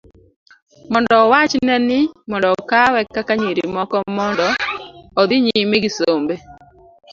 mondo 0.91 1.13
owachne 1.23 1.75
ni 1.87 1.99
mondo 2.29 2.47
okawe 2.59 2.99
kaka 3.15 3.33
nyiri 3.41 3.63
moko 3.75 3.95
mondo 4.17 4.47
odhi 5.19 5.37
nyime 5.45 5.75
gi 5.83 5.91
sombe 5.97 6.35